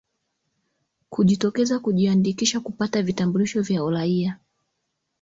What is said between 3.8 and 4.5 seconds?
uraia